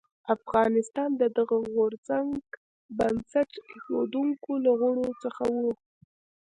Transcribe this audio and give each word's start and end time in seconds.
افغانستان 0.35 1.09
د 1.21 1.23
دغه 1.37 1.57
غورځنګ 1.73 2.31
بنسټ 2.97 3.51
ایښودونکو 3.69 4.51
له 4.63 4.71
غړو 4.79 5.07
څخه 5.23 5.43
و. 5.55 5.57